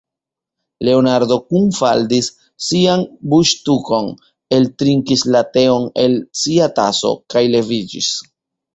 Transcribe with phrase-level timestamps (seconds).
[0.87, 2.31] Leonardo kunfaldis
[2.69, 3.05] sian
[3.35, 4.11] buŝtukon,
[4.59, 8.15] eltrinkis la teon el sia taso, kaj leviĝis.